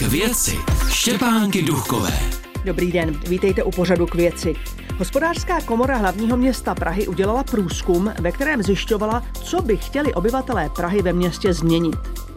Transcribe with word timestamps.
K 0.00 0.02
věci 0.02 0.58
Štěpánky 0.88 1.62
Duchové. 1.62 2.18
Dobrý 2.64 2.92
den, 2.92 3.20
vítejte 3.28 3.62
u 3.62 3.70
pořadu 3.70 4.06
k 4.06 4.14
věci. 4.14 4.54
Hospodářská 4.98 5.60
komora 5.60 5.96
hlavního 5.96 6.36
města 6.36 6.74
Prahy 6.74 7.06
udělala 7.06 7.44
průzkum, 7.44 8.12
ve 8.20 8.32
kterém 8.32 8.62
zjišťovala, 8.62 9.22
co 9.42 9.62
by 9.62 9.76
chtěli 9.76 10.14
obyvatelé 10.14 10.70
Prahy 10.76 11.02
ve 11.02 11.12
městě 11.12 11.52
změnit. 11.52 11.96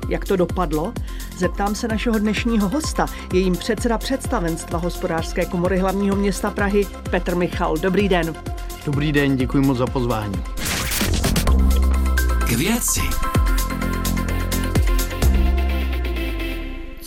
Jak 0.10 0.26
to 0.26 0.36
dopadlo? 0.36 0.94
Zeptám 1.38 1.76
se 1.76 1.88
našeho 1.88 2.20
dnešního 2.20 2.70
hosta, 2.70 3.06
je 3.34 3.40
jim 3.40 3.54
předseda 3.54 3.98
představenstva 3.98 4.80
Hospodářské 4.80 5.46
komory 5.46 5.78
hlavního 5.78 6.16
města 6.16 6.52
Prahy 6.52 6.88
Petr 7.10 7.36
Michal. 7.36 7.78
Dobrý 7.78 8.10
den. 8.10 8.36
Dobrý 8.86 9.12
den, 9.12 9.36
děkuji 9.36 9.66
moc 9.66 9.78
za 9.78 9.88
pozvání. 9.88 10.44
K 12.48 12.52
věci 12.52 13.02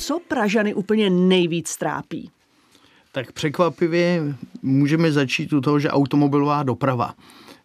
Co 0.07 0.21
Pražany 0.29 0.75
úplně 0.75 1.11
nejvíc 1.11 1.77
trápí? 1.77 2.31
Tak 3.13 3.33
překvapivě 3.33 4.35
můžeme 4.63 5.13
začít 5.13 5.53
u 5.53 5.61
toho, 5.61 5.79
že 5.79 5.91
automobilová 5.91 6.63
doprava. 6.63 7.15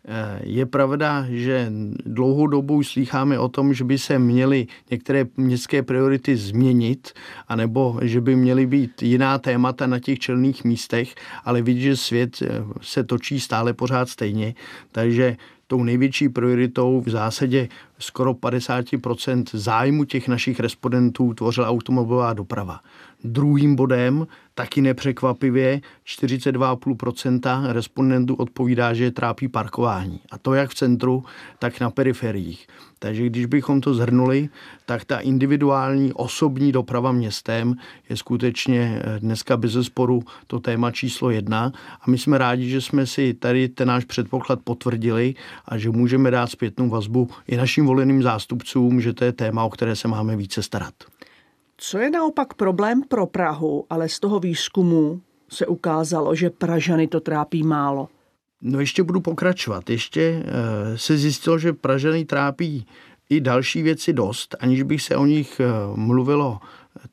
Eh, 0.06 0.40
je 0.44 0.66
pravda, 0.66 1.26
že 1.30 1.72
dlouhou 2.06 2.48
dobu 2.48 2.84
slýcháme 2.84 3.40
o 3.40 3.48
tom, 3.48 3.74
že 3.74 3.84
by 3.84 3.98
se 3.98 4.20
měly 4.20 4.68
některé 4.92 5.26
městské 5.38 5.84
priority 5.84 6.38
změnit, 6.38 7.12
anebo 7.48 8.00
že 8.02 8.22
by 8.22 8.36
měly 8.36 8.66
být 8.66 9.02
jiná 9.02 9.38
témata 9.38 9.88
na 9.88 10.00
těch 10.00 10.20
čelných 10.20 10.64
místech, 10.64 11.16
ale 11.46 11.62
vidíš, 11.62 11.84
že 11.84 11.98
svět 11.98 12.42
eh, 12.42 12.48
se 12.82 13.04
točí 13.04 13.40
stále 13.40 13.74
pořád 13.74 14.10
stejně, 14.10 14.56
takže 14.92 15.38
tou 15.72 15.84
největší 15.84 16.30
prioritou 16.30 17.02
v 17.02 17.10
zásadě 17.10 17.68
skoro 18.00 18.34
50% 18.34 19.44
zájmu 19.54 20.04
těch 20.04 20.28
našich 20.28 20.60
respondentů 20.60 21.34
tvořila 21.34 21.70
automobilová 21.70 22.34
doprava. 22.34 22.80
Druhým 23.24 23.76
bodem, 23.76 24.28
taky 24.56 24.82
nepřekvapivě, 24.82 25.82
42,5% 26.06 27.72
respondentů 27.72 28.36
odpovídá, 28.36 28.94
že 28.94 29.04
je 29.04 29.12
trápí 29.12 29.48
parkování. 29.48 30.20
A 30.32 30.38
to 30.38 30.54
jak 30.54 30.70
v 30.70 30.76
centru, 30.76 31.24
tak 31.60 31.80
na 31.80 31.90
periferiích. 31.90 32.68
Takže 33.00 33.26
když 33.26 33.46
bychom 33.46 33.82
to 33.82 33.94
zhrnuli, 33.94 34.50
tak 34.86 35.06
ta 35.06 35.20
individuální 35.20 36.14
osobní 36.14 36.72
doprava 36.72 37.12
městem 37.12 37.76
je 38.10 38.18
skutečně 38.18 39.02
eh, 39.04 39.20
dneska 39.20 39.58
bez 39.58 39.72
zesporu 39.72 40.24
to 40.48 40.60
téma 40.60 40.92
číslo 40.92 41.30
jedna. 41.30 41.72
A 42.02 42.10
my 42.10 42.18
jsme 42.18 42.38
rádi, 42.38 42.70
že 42.70 42.82
jsme 42.82 43.06
si 43.06 43.34
tady 43.34 43.70
ten 43.70 43.88
náš 43.88 44.06
předpoklad 44.06 44.60
potvrdili 44.64 45.36
a 45.66 45.78
že 45.78 45.90
můžeme 45.90 46.32
dát 46.32 46.48
zpětnou 46.48 46.90
vazbu 46.90 47.30
i 47.48 47.58
našim 47.58 47.86
voleným 47.86 48.24
zástupcům, 48.24 49.02
že 49.02 49.14
to 49.14 49.26
je 49.26 49.32
téma, 49.32 49.64
o 49.64 49.70
které 49.70 49.96
se 49.96 50.08
máme 50.08 50.36
více 50.36 50.64
starat. 50.64 50.94
Co 51.84 51.98
je 51.98 52.10
naopak 52.10 52.54
problém 52.54 53.02
pro 53.04 53.26
Prahu, 53.26 53.86
ale 53.90 54.10
z 54.10 54.20
toho 54.20 54.40
výzkumu 54.40 55.22
se 55.50 55.68
ukázalo, 55.68 56.36
že 56.36 56.50
Pražany 56.50 57.08
to 57.08 57.20
trápí 57.20 57.64
málo? 57.64 58.10
No 58.62 58.80
ještě 58.80 59.04
budu 59.04 59.22
pokračovat. 59.22 59.90
Ještě 59.90 60.44
uh, 60.44 60.98
se 60.98 61.18
zjistilo, 61.18 61.60
že 61.60 61.74
Pražany 61.74 62.26
trápí 62.26 62.86
i 63.32 63.42
další 63.42 63.82
věci 63.82 64.14
dost, 64.14 64.56
aniž 64.60 64.84
bych 64.84 65.02
se 65.02 65.16
o 65.16 65.26
nich 65.26 65.62
uh, 65.92 65.98
mluvilo 65.98 66.60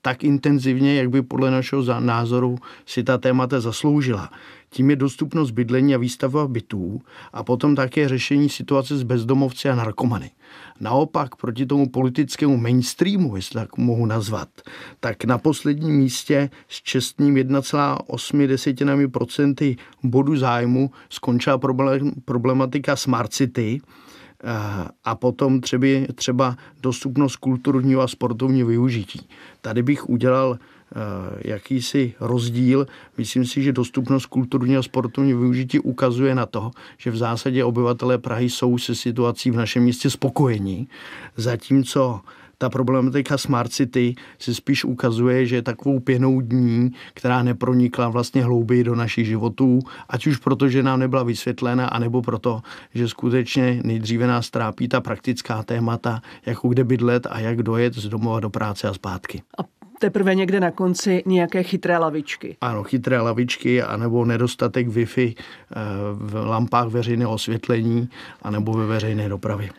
tak 0.02 0.24
intenzivně, 0.24 0.94
jak 0.94 1.11
by 1.11 1.22
podle 1.22 1.50
našeho 1.50 2.00
názoru 2.00 2.58
si 2.86 3.02
ta 3.02 3.19
témata 3.19 3.61
zasloužila. 3.61 4.30
Tím 4.70 4.91
je 4.91 4.96
dostupnost 4.96 5.50
bydlení 5.50 5.94
a 5.94 5.98
výstava 5.98 6.48
bytů 6.48 7.00
a 7.33 7.44
potom 7.44 7.77
také 7.77 8.08
řešení 8.08 8.48
situace 8.48 8.96
s 8.96 9.02
bezdomovci 9.02 9.69
a 9.69 9.74
narkomany. 9.74 10.30
Naopak 10.80 11.36
proti 11.36 11.66
tomu 11.66 11.89
politickému 11.89 12.56
mainstreamu, 12.56 13.36
jestli 13.36 13.55
tak 13.55 13.77
mohu 13.77 14.06
nazvat, 14.06 14.48
tak 15.00 15.24
na 15.24 15.39
posledním 15.39 15.96
místě 15.96 16.50
s 16.69 16.83
čestným 16.83 17.34
1,8 17.34 19.11
procenty 19.11 19.77
bodu 20.02 20.36
zájmu 20.36 20.90
skončila 21.08 21.61
problematika 22.24 22.96
Smart 22.96 23.33
City, 23.33 23.80
a 25.04 25.14
potom 25.14 25.60
třeba, 25.60 25.86
třeba 26.14 26.56
dostupnost 26.82 27.36
kulturního 27.36 28.00
a 28.00 28.08
sportovního 28.08 28.68
využití. 28.68 29.28
Tady 29.60 29.82
bych 29.82 30.08
udělal 30.08 30.58
Eh, 30.96 31.40
jakýsi 31.44 32.14
rozdíl. 32.20 32.86
Myslím 33.18 33.46
si, 33.46 33.62
že 33.62 33.72
dostupnost 33.72 34.26
kulturního 34.26 34.80
a 34.80 34.82
sportovního 34.82 35.40
využití 35.40 35.78
ukazuje 35.78 36.34
na 36.34 36.46
to, 36.46 36.70
že 36.98 37.10
v 37.10 37.16
zásadě 37.16 37.64
obyvatelé 37.64 38.18
Prahy 38.18 38.50
jsou 38.50 38.78
se 38.78 38.94
situací 38.94 39.50
v 39.50 39.56
našem 39.56 39.82
městě 39.82 40.10
spokojení, 40.10 40.88
zatímco 41.36 42.20
ta 42.58 42.69
problematika 42.69 43.39
Smart 43.39 43.73
City 43.73 44.14
se 44.39 44.55
spíš 44.55 44.85
ukazuje, 44.85 45.46
že 45.46 45.57
je 45.57 45.63
takovou 45.63 46.01
pěnou 46.01 46.41
dní, 46.41 46.91
která 47.14 47.42
nepronikla 47.42 48.08
vlastně 48.08 48.45
hlouběji 48.45 48.85
do 48.85 48.95
našich 48.95 49.27
životů, 49.27 49.79
ať 50.08 50.27
už 50.27 50.36
proto, 50.36 50.68
že 50.68 50.83
nám 50.83 51.01
nebyla 51.01 51.23
vysvětlena, 51.23 51.86
anebo 51.86 52.23
proto, 52.23 52.61
že 52.95 53.08
skutečně 53.08 53.80
nejdříve 53.85 54.27
nás 54.27 54.51
trápí 54.51 54.89
ta 54.89 55.01
praktická 55.01 55.63
témata, 55.63 56.20
jako 56.47 56.68
kde 56.68 56.85
bydlet 56.85 57.27
a 57.30 57.41
jak 57.41 57.63
dojet 57.63 57.95
z 57.95 58.08
domova 58.08 58.41
do 58.41 58.51
práce 58.51 58.89
a 58.89 58.95
zpátky. 58.95 59.42
A 59.58 59.63
teprve 59.98 60.35
někde 60.35 60.61
na 60.61 60.70
konci 60.70 61.23
nějaké 61.27 61.63
chytré 61.63 61.98
lavičky. 61.98 62.57
Ano, 62.61 62.85
chytré 62.85 63.20
lavičky, 63.20 63.83
anebo 63.83 64.24
nedostatek 64.24 64.89
Wi-Fi 64.89 65.35
eh, 65.36 65.74
v 66.13 66.47
lampách 66.47 66.89
veřejného 66.89 67.33
osvětlení, 67.33 68.08
anebo 68.42 68.73
ve 68.73 68.86
veřejné 68.86 69.29
dopravě. 69.29 69.70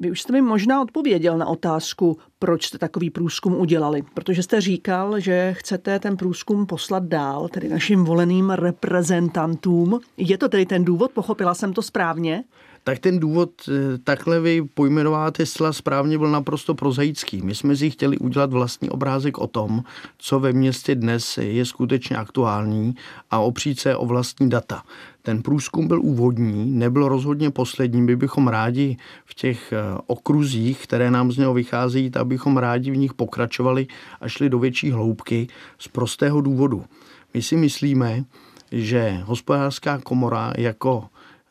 Vy 0.00 0.10
už 0.10 0.20
jste 0.20 0.32
mi 0.32 0.40
možná 0.40 0.82
odpověděl 0.82 1.38
na 1.38 1.46
otázku, 1.46 2.18
proč 2.38 2.66
jste 2.66 2.78
takový 2.78 3.10
průzkum 3.10 3.54
udělali. 3.54 4.02
Protože 4.14 4.42
jste 4.42 4.60
říkal, 4.60 5.20
že 5.20 5.54
chcete 5.58 5.98
ten 5.98 6.16
průzkum 6.16 6.66
poslat 6.66 7.04
dál, 7.04 7.48
tedy 7.48 7.68
našim 7.68 8.04
voleným 8.04 8.50
reprezentantům. 8.50 10.00
Je 10.16 10.38
to 10.38 10.48
tedy 10.48 10.66
ten 10.66 10.84
důvod? 10.84 11.10
Pochopila 11.12 11.54
jsem 11.54 11.72
to 11.72 11.82
správně? 11.82 12.44
Tak 12.84 12.98
ten 12.98 13.20
důvod 13.20 13.50
eh, 13.68 13.98
takhle 13.98 14.40
vy 14.40 14.62
pojmenováte 14.74 15.46
zcela 15.46 15.72
správně 15.72 16.18
byl 16.18 16.30
naprosto 16.30 16.74
prozaický. 16.74 17.42
My 17.42 17.54
jsme 17.54 17.76
si 17.76 17.90
chtěli 17.90 18.18
udělat 18.18 18.52
vlastní 18.52 18.90
obrázek 18.90 19.38
o 19.38 19.46
tom, 19.46 19.84
co 20.18 20.40
ve 20.40 20.52
městě 20.52 20.94
dnes 20.94 21.38
je 21.38 21.64
skutečně 21.64 22.16
aktuální 22.16 22.94
a 23.30 23.38
opřít 23.38 23.80
se 23.80 23.96
o 23.96 24.06
vlastní 24.06 24.50
data. 24.50 24.82
Ten 25.22 25.42
průzkum 25.42 25.88
byl 25.88 26.00
úvodní, 26.00 26.70
nebyl 26.70 27.08
rozhodně 27.08 27.50
poslední, 27.50 28.02
my 28.02 28.16
bychom 28.16 28.48
rádi 28.48 28.96
v 29.24 29.34
těch 29.34 29.72
eh, 29.72 29.76
okruzích, 30.06 30.82
které 30.82 31.10
nám 31.10 31.32
z 31.32 31.38
něho 31.38 31.54
vycházejí, 31.54 32.10
abychom 32.14 32.56
rádi 32.56 32.90
v 32.90 32.96
nich 32.96 33.14
pokračovali 33.14 33.86
a 34.20 34.28
šli 34.28 34.48
do 34.48 34.58
větší 34.58 34.90
hloubky 34.90 35.48
z 35.78 35.88
prostého 35.88 36.40
důvodu. 36.40 36.84
My 37.34 37.42
si 37.42 37.56
myslíme, 37.56 38.24
že 38.72 39.20
hospodářská 39.24 39.98
komora 39.98 40.52
jako 40.56 41.04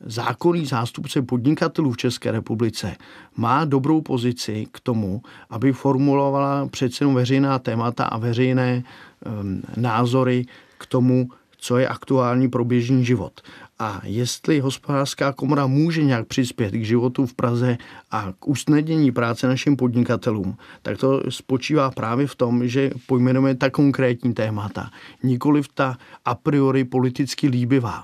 zákonný 0.06 0.66
zástupce 0.66 1.22
podnikatelů 1.22 1.92
v 1.92 1.98
České 1.98 2.32
republice 2.32 2.96
má 3.36 3.66
dobrou 3.66 4.02
pozici 4.02 4.68
k 4.72 4.80
tomu, 4.80 5.22
aby 5.50 5.74
formulovala 5.74 6.68
přece 6.68 7.06
veřejná 7.06 7.60
témata 7.60 8.04
a 8.04 8.18
veřejné 8.18 8.84
um, 9.26 9.62
názory 9.78 10.46
k 10.78 10.86
tomu, 10.86 11.30
co 11.58 11.78
je 11.78 11.88
aktuální 11.88 12.50
pro 12.50 12.66
běžný 12.66 13.06
život. 13.06 13.42
A 13.80 14.02
jestli 14.04 14.60
hospodářská 14.60 15.34
komora 15.34 15.68
může 15.68 16.04
nějak 16.04 16.28
přispět 16.28 16.72
k 16.72 16.86
životu 16.86 17.26
v 17.26 17.34
Praze 17.34 17.78
a 18.12 18.34
k 18.40 18.48
usnadnění 18.48 19.12
práce 19.12 19.48
našim 19.48 19.76
podnikatelům, 19.76 20.58
tak 20.82 20.98
to 20.98 21.22
spočívá 21.30 21.92
právě 21.92 22.28
v 22.28 22.36
tom, 22.36 22.68
že 22.68 22.92
pojmenujeme 23.08 23.56
ta 23.56 23.70
konkrétní 23.70 24.34
témata, 24.34 24.90
nikoli 25.24 25.64
v 25.64 25.68
ta 25.68 25.98
a 26.26 26.36
priori 26.36 26.84
politicky 26.84 27.48
líbivá. 27.48 28.04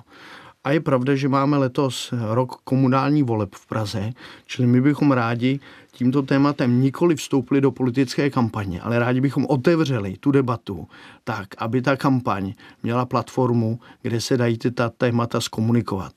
A 0.65 0.71
je 0.71 0.79
pravda, 0.79 1.15
že 1.15 1.29
máme 1.29 1.57
letos 1.57 2.13
rok 2.33 2.55
komunální 2.63 3.23
voleb 3.23 3.55
v 3.55 3.67
Praze, 3.67 4.09
čili 4.45 4.67
my 4.67 4.81
bychom 4.81 5.11
rádi 5.11 5.59
tímto 5.91 6.21
tématem 6.21 6.81
nikoli 6.81 7.15
vstoupili 7.15 7.61
do 7.61 7.71
politické 7.71 8.29
kampaně, 8.29 8.81
ale 8.81 8.99
rádi 8.99 9.21
bychom 9.21 9.45
otevřeli 9.49 10.17
tu 10.19 10.31
debatu 10.31 10.87
tak, 11.23 11.47
aby 11.57 11.81
ta 11.81 11.95
kampaň 11.97 12.53
měla 12.83 13.05
platformu, 13.05 13.79
kde 14.01 14.21
se 14.21 14.37
dají 14.37 14.57
ty 14.57 14.71
ta 14.71 14.89
témata 14.89 15.41
zkomunikovat. 15.41 16.13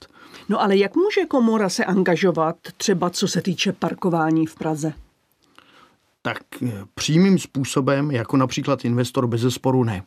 No 0.49 0.63
ale 0.63 0.77
jak 0.77 0.97
může 0.97 1.27
komora 1.27 1.69
se 1.69 1.85
angažovat, 1.85 2.57
třeba 2.77 3.11
co 3.11 3.29
se 3.29 3.43
týče 3.43 3.73
parkování 3.73 4.47
v 4.47 4.55
Praze? 4.55 4.93
Tak 6.23 6.39
přímým 6.95 7.39
způsobem, 7.39 8.11
jako 8.11 8.37
například 8.37 8.85
investor 8.85 9.27
bez 9.27 9.41
zesporu 9.41 9.85
ne. 9.85 10.03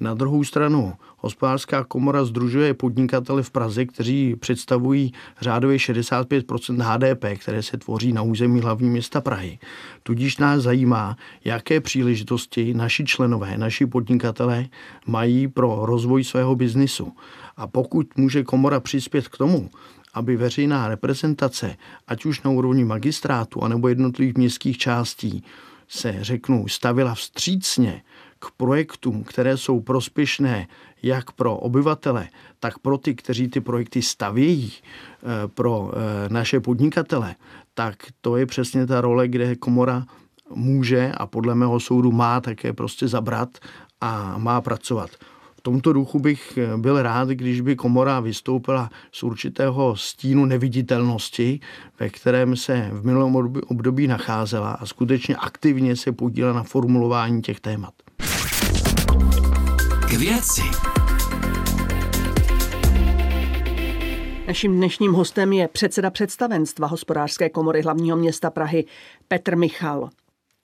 Na 0.00 0.14
druhou 0.14 0.44
stranu 0.44 0.94
hospodářská 1.16 1.84
komora 1.84 2.24
združuje 2.24 2.74
podnikatele 2.74 3.42
v 3.42 3.50
Praze, 3.50 3.84
kteří 3.84 4.36
představují 4.36 5.12
řádově 5.40 5.76
65% 5.76 6.82
HDP, 6.82 7.40
které 7.40 7.62
se 7.62 7.76
tvoří 7.76 8.12
na 8.12 8.22
území 8.22 8.60
hlavní 8.60 8.90
města 8.90 9.20
Prahy. 9.20 9.58
Tudíž 10.02 10.38
nás 10.38 10.62
zajímá, 10.62 11.16
jaké 11.44 11.80
příležitosti 11.80 12.74
naši 12.74 13.04
členové, 13.04 13.58
naši 13.58 13.86
podnikatelé 13.86 14.66
mají 15.06 15.48
pro 15.48 15.78
rozvoj 15.82 16.24
svého 16.24 16.56
biznisu. 16.56 17.12
A 17.56 17.66
pokud 17.66 18.16
může 18.16 18.42
komora 18.44 18.80
přispět 18.80 19.28
k 19.28 19.38
tomu, 19.38 19.70
aby 20.16 20.36
veřejná 20.36 20.88
reprezentace, 20.88 21.76
ať 22.08 22.24
už 22.24 22.42
na 22.42 22.50
úrovni 22.50 22.84
magistrátu 22.84 23.64
anebo 23.64 23.88
jednotlivých 23.88 24.34
městských 24.34 24.78
částí, 24.78 25.44
se, 25.88 26.16
řeknu, 26.20 26.68
stavila 26.68 27.14
vstřícně 27.14 28.02
k 28.38 28.50
projektům, 28.56 29.24
které 29.24 29.56
jsou 29.56 29.80
prospěšné 29.80 30.66
jak 31.02 31.32
pro 31.32 31.56
obyvatele, 31.56 32.28
tak 32.60 32.78
pro 32.78 32.98
ty, 32.98 33.14
kteří 33.14 33.48
ty 33.48 33.60
projekty 33.60 34.02
stavějí, 34.02 34.72
eh, 34.72 35.48
pro 35.48 35.90
eh, 35.92 36.28
naše 36.28 36.60
podnikatele, 36.60 37.34
tak 37.74 37.96
to 38.20 38.36
je 38.36 38.46
přesně 38.46 38.86
ta 38.86 39.00
role, 39.00 39.28
kde 39.28 39.56
komora 39.56 40.04
může 40.54 41.12
a 41.12 41.26
podle 41.26 41.54
mého 41.54 41.80
soudu 41.80 42.12
má 42.12 42.40
také 42.40 42.72
prostě 42.72 43.08
zabrat 43.08 43.58
a 44.00 44.38
má 44.38 44.60
pracovat 44.60 45.10
tomto 45.66 45.92
duchu 45.92 46.18
bych 46.18 46.58
eh, 46.58 46.76
byl 46.76 47.02
rád, 47.02 47.28
když 47.28 47.60
by 47.60 47.76
komora 47.76 48.20
vystoupila 48.20 48.90
z 49.12 49.22
určitého 49.22 49.96
stínu 49.96 50.44
neviditelnosti, 50.44 51.60
ve 52.00 52.08
kterém 52.08 52.56
se 52.56 52.90
v 52.92 53.06
minulém 53.06 53.36
období 53.66 54.06
nacházela 54.06 54.70
a 54.70 54.86
skutečně 54.86 55.36
aktivně 55.36 55.96
se 55.96 56.12
podílela 56.12 56.54
na 56.54 56.62
formulování 56.62 57.42
těch 57.42 57.60
témat. 57.60 57.94
K 60.08 60.12
věci. 60.12 60.62
Naším 64.46 64.76
dnešním 64.76 65.12
hostem 65.12 65.52
je 65.52 65.68
předseda 65.68 66.10
představenstva 66.10 66.86
hospodářské 66.86 67.48
komory 67.48 67.82
hlavního 67.82 68.16
města 68.16 68.50
Prahy 68.50 68.84
Petr 69.28 69.56
Michal. 69.56 70.10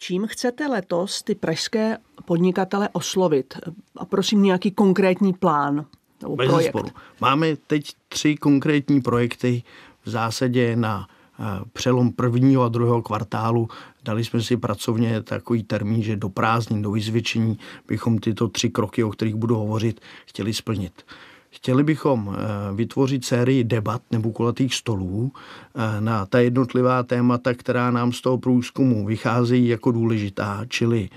Čím 0.02 0.26
chcete 0.26 0.66
letos 0.66 1.22
ty 1.22 1.34
pražské 1.34 1.98
podnikatele 2.24 2.88
oslovit? 2.92 3.54
A 3.96 4.04
prosím 4.04 4.42
nějaký 4.42 4.70
konkrétní 4.70 5.32
plán 5.32 5.86
nebo 6.22 6.36
Bez 6.36 6.48
projekt. 6.48 6.68
Sporu. 6.68 6.88
Máme 7.20 7.56
teď 7.56 7.92
tři 8.08 8.36
konkrétní 8.36 9.00
projekty 9.00 9.62
v 10.04 10.10
zásadě 10.10 10.76
na 10.76 11.08
eh, 11.08 11.44
přelom 11.72 12.12
prvního 12.12 12.62
a 12.62 12.68
druhého 12.68 13.02
kvartálu. 13.02 13.68
Dali 14.04 14.24
jsme 14.24 14.42
si 14.42 14.56
pracovně 14.56 15.22
takový 15.22 15.62
termín, 15.62 16.02
že 16.02 16.16
do 16.16 16.28
prázdnin, 16.28 16.82
do 16.82 16.90
vyzvětšení 16.90 17.58
bychom 17.88 18.18
tyto 18.18 18.48
tři 18.48 18.70
kroky, 18.70 19.04
o 19.04 19.10
kterých 19.10 19.34
budu 19.34 19.56
hovořit, 19.56 20.00
chtěli 20.26 20.54
splnit. 20.54 21.04
Chtěli 21.52 21.84
bychom 21.84 22.36
eh, 22.36 22.74
vytvořit 22.74 23.24
sérii 23.24 23.64
debat 23.64 24.02
nebo 24.10 24.32
kulatých 24.32 24.74
stolů 24.74 25.32
eh, 25.34 26.00
na 26.00 26.26
ta 26.26 26.38
jednotlivá 26.38 27.02
témata, 27.02 27.54
která 27.54 27.90
nám 27.90 28.12
z 28.12 28.20
toho 28.20 28.38
průzkumu 28.38 29.06
vycházejí 29.06 29.68
jako 29.68 29.90
důležitá, 29.92 30.60
čili 30.68 31.08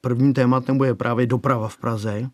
prvním 0.00 0.34
tématem 0.34 0.78
bude 0.78 0.94
právě 0.94 1.26
doprava 1.26 1.68
v 1.68 1.76
Praze, 1.76 2.30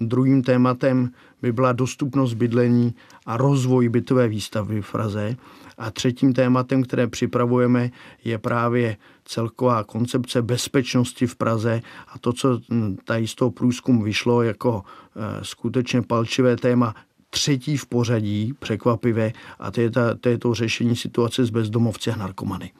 druhým 0.00 0.42
tématem 0.42 1.10
by 1.42 1.52
byla 1.52 1.72
dostupnost 1.72 2.34
bydlení 2.34 2.94
a 3.26 3.36
rozvoj 3.36 3.88
bytové 3.88 4.28
výstavby 4.28 4.82
v 4.82 4.92
Praze 4.92 5.36
a 5.78 5.90
třetím 5.90 6.32
tématem, 6.32 6.82
které 6.82 7.06
připravujeme, 7.06 7.90
je 8.24 8.38
právě 8.38 8.96
celková 9.24 9.84
koncepce 9.84 10.42
bezpečnosti 10.42 11.26
v 11.26 11.36
Praze 11.36 11.82
a 12.08 12.18
to, 12.18 12.32
co 12.32 12.60
tady 13.04 13.28
z 13.28 13.34
toho 13.34 13.50
průzkumu 13.50 14.02
vyšlo 14.02 14.42
jako 14.42 14.84
eh, 15.16 15.44
skutečně 15.44 16.02
palčivé 16.02 16.56
téma, 16.56 16.94
třetí 17.30 17.76
v 17.76 17.86
pořadí, 17.86 18.52
překvapivé, 18.58 19.32
a 19.58 19.70
to 19.70 19.80
je, 19.80 19.90
ta, 19.90 20.14
to 20.14 20.28
je 20.28 20.38
to 20.38 20.54
řešení 20.54 20.96
situace 20.96 21.44
s 21.44 21.50
bezdomovci 21.50 22.10
a 22.10 22.16
narkomany. 22.16 22.72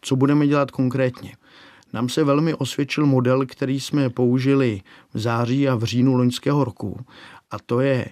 Co 0.00 0.16
budeme 0.16 0.46
dělat 0.46 0.70
konkrétně? 0.70 1.36
Nám 1.92 2.08
se 2.08 2.24
velmi 2.24 2.54
osvědčil 2.54 3.06
model, 3.06 3.46
který 3.46 3.80
jsme 3.80 4.10
použili 4.10 4.80
v 5.14 5.18
září 5.18 5.68
a 5.68 5.74
v 5.74 5.84
říjnu 5.84 6.14
loňského 6.14 6.64
roku, 6.64 7.00
a 7.54 7.58
to 7.66 7.80
je 7.80 8.06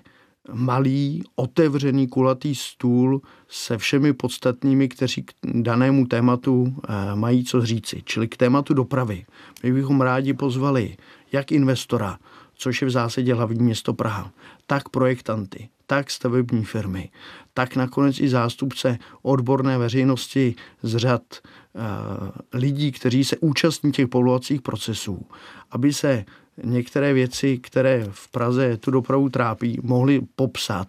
malý, 0.53 1.23
otevřený 1.37 2.09
kulatý 2.09 2.55
stůl 2.55 3.21
se 3.49 3.79
všemi 3.79 4.13
podstatnými, 4.13 4.89
kteří 4.89 5.23
k 5.23 5.33
danému 5.45 6.07
tématu 6.07 6.75
eh, 6.89 7.15
mají 7.15 7.45
co 7.45 7.67
říci, 7.67 8.03
čili 8.05 8.29
k 8.29 8.37
tématu 8.37 8.75
dopravy. 8.75 9.25
My 9.63 9.73
bychom 9.73 10.01
rádi 10.01 10.35
pozvali 10.35 10.97
jak 11.33 11.53
investora, 11.53 12.19
což 12.55 12.83
je 12.83 12.89
v 12.89 12.91
zásadě 12.91 13.35
hlavní 13.35 13.63
město 13.63 13.95
Praha, 13.95 14.33
tak 14.67 14.89
projektanty, 14.89 15.69
tak 15.87 16.11
stavební 16.11 16.65
firmy, 16.65 17.11
tak 17.55 17.77
nakonec 17.77 18.21
i 18.21 18.29
zástupce 18.29 18.99
odborné 19.23 19.79
veřejnosti 19.79 20.55
z 20.83 20.97
řad 20.97 21.23
uh, 21.33 21.81
lidí, 22.53 22.93
kteří 22.93 23.25
se 23.25 23.37
účastní 23.37 23.93
těch 23.93 24.09
povolovacích 24.09 24.63
procesů, 24.63 25.27
aby 25.71 25.93
se 25.93 26.25
některé 26.65 27.13
věci, 27.13 27.59
které 27.59 28.07
v 28.11 28.29
Praze 28.29 28.77
tu 28.77 28.91
dopravu 28.91 29.29
trápí, 29.29 29.79
mohly 29.83 30.21
popsat 30.37 30.89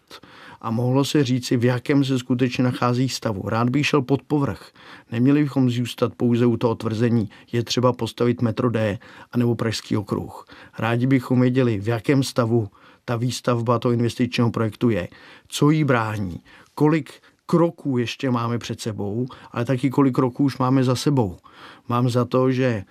a 0.64 0.72
mohlo 0.72 1.06
se 1.06 1.24
říci, 1.24 1.58
v 1.58 1.66
jakém 1.66 2.06
se 2.06 2.20
skutečně 2.20 2.64
nachází 2.64 3.10
stavu. 3.10 3.50
Rád 3.50 3.70
bych 3.70 3.88
šel 3.88 4.02
pod 4.02 4.22
povrch. 4.22 4.72
Neměli 5.12 5.44
bychom 5.44 5.70
zůstat 5.70 6.14
pouze 6.18 6.46
u 6.46 6.58
toho 6.58 6.76
tvrzení, 6.76 7.30
je 7.52 7.64
třeba 7.64 7.94
postavit 7.94 8.42
metro 8.42 8.70
D 8.70 9.00
anebo 9.32 9.56
Pražský 9.56 9.98
okruh. 9.98 10.46
Rádi 10.80 11.08
bychom 11.08 11.42
věděli, 11.42 11.80
v 11.80 11.88
jakém 11.88 12.24
stavu 12.24 12.68
ta 13.06 13.16
výstavba 13.16 13.80
toho 13.80 13.92
investičního 13.92 14.52
projektu 14.52 14.90
je, 14.90 15.08
co 15.48 15.70
jí 15.70 15.84
brání, 15.84 16.40
kolik 16.76 17.14
kroků 17.46 17.98
ještě 17.98 18.32
máme 18.32 18.58
před 18.58 18.82
sebou, 18.82 19.28
ale 19.52 19.66
taky 19.66 19.90
kolik 19.90 20.16
kroků 20.16 20.44
už 20.44 20.58
máme 20.58 20.84
za 20.84 20.96
sebou. 20.96 21.38
Mám 21.90 22.10
za 22.10 22.26
to, 22.26 22.52
že 22.52 22.84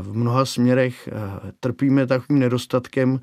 v 0.00 0.16
mnoha 0.16 0.44
směrech 0.44 1.08
eh, 1.08 1.52
trpíme 1.60 2.06
takovým 2.06 2.40
nedostatkem, 2.40 3.20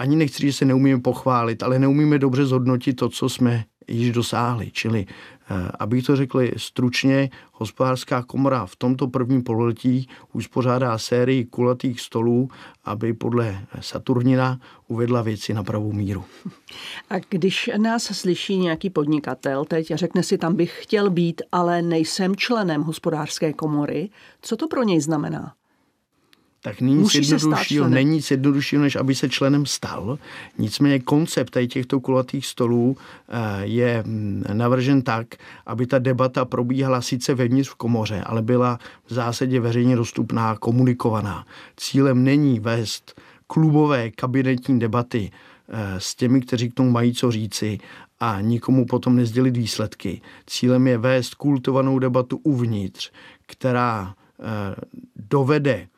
ani 0.00 0.16
nechci, 0.16 0.46
že 0.46 0.52
se 0.52 0.64
neumíme 0.64 1.00
pochválit, 1.00 1.62
ale 1.62 1.78
neumíme 1.78 2.18
dobře 2.18 2.46
zhodnotit 2.46 2.94
to, 2.94 3.08
co 3.08 3.28
jsme 3.28 3.64
již 3.88 4.12
dosáhli. 4.12 4.70
Čili, 4.72 5.06
eh, 5.50 5.70
abych 5.78 6.06
to 6.06 6.16
řekl 6.16 6.40
stručně, 6.56 7.30
hospodářská 7.52 8.22
komora 8.22 8.66
v 8.66 8.76
tomto 8.76 9.08
prvním 9.08 9.42
pololetí 9.42 10.08
uspořádá 10.32 10.98
sérii 10.98 11.44
kulatých 11.44 12.00
stolů, 12.00 12.48
aby 12.84 13.12
podle 13.12 13.66
Saturnina 13.80 14.60
uvedla 14.88 15.22
věci 15.22 15.54
na 15.54 15.62
pravou 15.62 15.92
míru. 15.92 16.24
A 17.10 17.14
když 17.28 17.70
nás 17.76 18.02
slyší 18.02 18.56
nějaký 18.56 18.90
podnikatel 18.90 19.64
teď 19.64 19.90
a 19.90 19.96
řekne 19.96 20.22
si, 20.22 20.38
tam 20.38 20.56
bych 20.56 20.78
chtěl 20.82 21.10
být, 21.10 21.42
ale 21.52 21.82
nejsem 21.82 22.36
členem 22.36 22.82
hospodářské 22.82 23.52
komory, 23.52 24.10
co 24.42 24.56
to 24.56 24.68
pro 24.68 24.82
něj 24.82 25.00
znamená? 25.00 25.52
Tak 26.62 26.80
není 26.80 26.96
nic 26.96 27.14
jednoduššího, 27.14 27.88
není 27.88 28.10
nic 28.10 28.30
jednoduššího, 28.30 28.82
než 28.82 28.96
aby 28.96 29.14
se 29.14 29.28
členem 29.28 29.66
stal. 29.66 30.18
Nicméně 30.58 30.98
koncept 30.98 31.50
tady 31.50 31.68
těchto 31.68 32.00
kulatých 32.00 32.46
stolů 32.46 32.96
eh, 33.28 33.66
je 33.66 34.02
mm, 34.06 34.44
navržen 34.52 35.02
tak, 35.02 35.26
aby 35.66 35.86
ta 35.86 35.98
debata 35.98 36.44
probíhala 36.44 37.02
sice 37.02 37.34
vevnitř 37.34 37.68
v 37.68 37.74
komoře, 37.74 38.22
ale 38.26 38.42
byla 38.42 38.78
v 39.06 39.14
zásadě 39.14 39.60
veřejně 39.60 39.96
dostupná, 39.96 40.56
komunikovaná. 40.56 41.46
Cílem 41.76 42.24
není 42.24 42.60
vést 42.60 43.20
klubové 43.46 44.10
kabinetní 44.10 44.78
debaty 44.78 45.30
eh, 45.68 46.00
s 46.00 46.14
těmi, 46.14 46.40
kteří 46.40 46.70
k 46.70 46.74
tomu 46.74 46.90
mají 46.90 47.14
co 47.14 47.30
říci 47.30 47.78
a 48.20 48.40
nikomu 48.40 48.86
potom 48.86 49.16
nezdělit 49.16 49.56
výsledky. 49.56 50.20
Cílem 50.46 50.86
je 50.86 50.98
vést 50.98 51.34
kultovanou 51.34 51.98
debatu 51.98 52.40
uvnitř, 52.42 53.10
která 53.46 54.14
eh, 54.40 54.44
dovede 55.16 55.88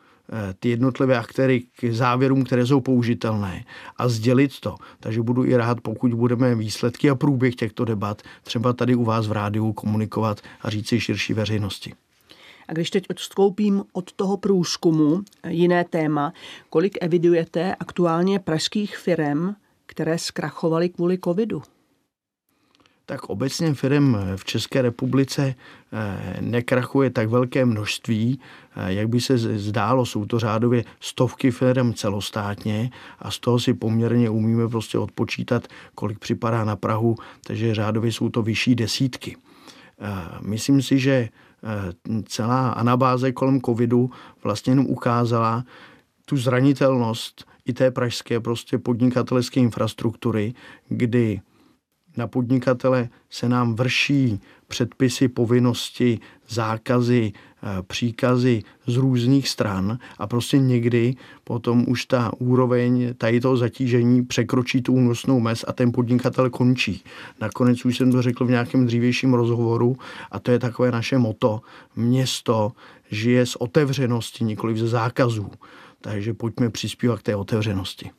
ty 0.60 0.68
jednotlivé 0.68 1.18
aktéry 1.18 1.60
k 1.60 1.92
závěrům, 1.92 2.44
které 2.44 2.66
jsou 2.66 2.80
použitelné 2.80 3.64
a 3.96 4.08
sdělit 4.08 4.60
to. 4.60 4.76
Takže 5.00 5.22
budu 5.22 5.44
i 5.44 5.56
rád, 5.56 5.80
pokud 5.80 6.14
budeme 6.14 6.54
výsledky 6.54 7.10
a 7.10 7.14
průběh 7.14 7.54
těchto 7.54 7.84
debat 7.84 8.22
třeba 8.42 8.72
tady 8.72 8.94
u 8.94 9.04
vás 9.04 9.26
v 9.26 9.32
rádiu 9.32 9.72
komunikovat 9.72 10.40
a 10.62 10.70
říct 10.70 10.88
si 10.88 11.00
širší 11.00 11.34
veřejnosti. 11.34 11.92
A 12.68 12.72
když 12.72 12.90
teď 12.90 13.04
odstoupím 13.10 13.84
od 13.92 14.12
toho 14.12 14.36
průzkumu, 14.36 15.20
jiné 15.48 15.84
téma, 15.84 16.32
kolik 16.70 16.98
evidujete 17.00 17.74
aktuálně 17.74 18.38
pražských 18.38 18.96
firm, 18.96 19.54
které 19.86 20.18
zkrachovaly 20.18 20.88
kvůli 20.88 21.18
covidu? 21.24 21.62
Tak 23.12 23.24
obecně 23.24 23.74
firm 23.74 24.16
v 24.36 24.44
České 24.44 24.82
republice 24.82 25.54
eh, 25.92 26.36
nekrachuje 26.40 27.10
tak 27.10 27.28
velké 27.28 27.64
množství, 27.64 28.40
eh, 28.76 28.92
jak 28.92 29.08
by 29.08 29.20
se 29.20 29.38
zdálo. 29.38 30.06
Jsou 30.06 30.24
to 30.24 30.38
řádově 30.38 30.84
stovky 31.00 31.50
firm 31.50 31.94
celostátně 31.94 32.90
a 33.18 33.30
z 33.30 33.38
toho 33.38 33.60
si 33.60 33.74
poměrně 33.74 34.30
umíme 34.30 34.68
prostě 34.68 34.98
odpočítat, 34.98 35.68
kolik 35.94 36.18
připadá 36.18 36.64
na 36.64 36.76
Prahu, 36.76 37.16
takže 37.46 37.74
řádově 37.74 38.12
jsou 38.12 38.28
to 38.28 38.42
vyšší 38.42 38.74
desítky. 38.74 39.36
Eh, 40.00 40.12
myslím 40.40 40.82
si, 40.82 40.98
že 40.98 41.28
celá 42.26 42.70
anabáze 42.70 43.32
kolem 43.32 43.60
covidu 43.60 44.10
vlastně 44.44 44.70
jenom 44.70 44.86
ukázala 44.86 45.64
tu 46.24 46.36
zranitelnost 46.36 47.44
i 47.66 47.72
té 47.72 47.90
pražské 47.90 48.40
prostě 48.40 48.78
podnikatelské 48.78 49.60
infrastruktury, 49.60 50.54
kdy 50.88 51.40
na 52.16 52.26
podnikatele 52.26 53.08
se 53.30 53.48
nám 53.48 53.74
vrší 53.74 54.40
předpisy, 54.68 55.28
povinnosti, 55.28 56.20
zákazy, 56.48 57.32
eh, 57.32 57.82
příkazy 57.82 58.62
z 58.86 58.96
různých 58.96 59.48
stran 59.48 59.98
a 60.18 60.26
prostě 60.26 60.58
někdy 60.58 61.14
potom 61.44 61.84
už 61.88 62.06
ta 62.06 62.32
úroveň 62.38 63.14
tady 63.18 63.40
toho 63.40 63.56
zatížení 63.56 64.24
překročí 64.24 64.82
tu 64.82 64.92
únosnou 64.92 65.40
mez 65.40 65.64
a 65.68 65.72
ten 65.72 65.92
podnikatel 65.92 66.50
končí. 66.50 67.04
Nakonec 67.40 67.84
už 67.84 67.96
jsem 67.96 68.12
to 68.12 68.22
řekl 68.22 68.46
v 68.46 68.50
nějakém 68.50 68.86
dřívějším 68.86 69.34
rozhovoru 69.34 69.96
a 70.30 70.38
to 70.38 70.50
je 70.50 70.58
takové 70.58 70.90
naše 70.90 71.18
moto. 71.18 71.60
Město 71.96 72.72
žije 73.10 73.46
z 73.46 73.56
otevřenosti, 73.56 74.44
nikoli 74.44 74.78
ze 74.78 74.88
zákazů. 74.88 75.50
Takže 76.00 76.34
pojďme 76.34 76.70
přispívat 76.70 77.18
k 77.18 77.22
té 77.22 77.36
otevřenosti. 77.36 78.10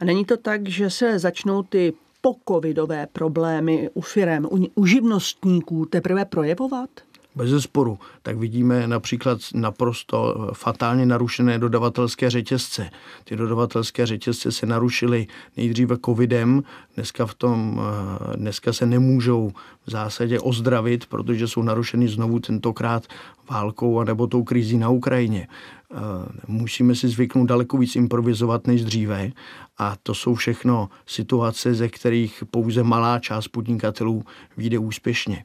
A 0.00 0.04
není 0.04 0.24
to 0.24 0.36
tak, 0.36 0.68
že 0.68 0.90
se 0.90 1.18
začnou 1.18 1.62
ty 1.62 1.92
pokovidové 2.20 3.06
problémy 3.06 3.90
u 3.94 4.00
firem, 4.00 4.48
u, 4.74 4.86
živnostníků 4.86 5.86
teprve 5.86 6.24
projevovat? 6.24 6.90
Bez 7.34 7.50
zesporu. 7.50 7.98
Tak 8.22 8.36
vidíme 8.36 8.86
například 8.86 9.38
naprosto 9.54 10.48
fatálně 10.54 11.06
narušené 11.06 11.58
dodavatelské 11.58 12.30
řetězce. 12.30 12.90
Ty 13.24 13.36
dodavatelské 13.36 14.06
řetězce 14.06 14.52
se 14.52 14.66
narušily 14.66 15.26
nejdříve 15.56 15.96
covidem, 16.04 16.62
dneska, 16.94 17.26
v 17.26 17.34
tom, 17.34 17.80
eh, 17.80 18.36
dneska 18.36 18.72
se 18.72 18.86
nemůžou 18.86 19.52
v 19.86 19.90
zásadě 19.90 20.40
ozdravit, 20.40 21.06
protože 21.06 21.48
jsou 21.48 21.62
narušeny 21.62 22.08
znovu 22.08 22.38
tentokrát 22.38 23.06
válkou 23.50 24.04
nebo 24.04 24.26
tou 24.26 24.44
krizí 24.44 24.78
na 24.78 24.88
Ukrajině. 24.88 25.48
Eh, 25.48 25.96
musíme 26.46 26.94
si 26.94 27.08
zvyknout 27.08 27.48
daleko 27.48 27.78
víc 27.78 27.96
improvizovat 27.96 28.66
než 28.66 28.84
dříve 28.84 29.32
a 29.78 29.96
to 30.02 30.14
jsou 30.14 30.34
všechno 30.34 30.88
situace, 31.06 31.74
ze 31.74 31.88
kterých 31.88 32.42
pouze 32.50 32.82
malá 32.82 33.18
část 33.18 33.48
podnikatelů 33.48 34.22
vyjde 34.56 34.78
úspěšně. 34.78 35.44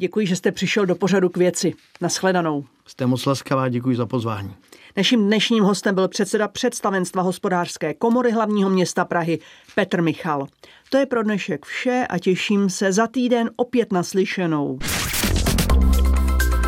Děkuji, 0.00 0.26
že 0.26 0.36
jste 0.36 0.52
přišel 0.52 0.86
do 0.86 0.94
pořadu 0.94 1.28
k 1.28 1.36
věci. 1.36 1.74
Naschledanou. 2.00 2.64
Jste 2.86 3.06
moc 3.06 3.26
laskavá, 3.26 3.68
děkuji 3.68 3.96
za 3.96 4.06
pozvání. 4.06 4.54
Naším 4.96 5.26
dnešním 5.26 5.64
hostem 5.64 5.94
byl 5.94 6.08
předseda 6.08 6.48
představenstva 6.48 7.22
hospodářské 7.22 7.94
komory 7.94 8.32
hlavního 8.32 8.70
města 8.70 9.04
Prahy 9.04 9.38
Petr 9.74 10.02
Michal. 10.02 10.46
To 10.90 10.98
je 10.98 11.06
pro 11.06 11.22
dnešek 11.22 11.66
vše 11.66 12.06
a 12.10 12.18
těším 12.18 12.70
se 12.70 12.92
za 12.92 13.06
týden 13.06 13.50
opět 13.56 13.92
naslyšenou. 13.92 14.78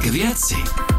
K 0.03 0.05
věci. 0.05 0.90